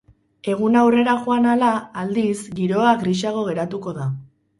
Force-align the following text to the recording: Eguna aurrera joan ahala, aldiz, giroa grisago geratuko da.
Eguna 0.51 0.79
aurrera 0.85 1.11
joan 1.25 1.45
ahala, 1.49 1.69
aldiz, 2.03 2.39
giroa 2.61 2.95
grisago 3.05 3.45
geratuko 3.51 3.95
da. 3.99 4.09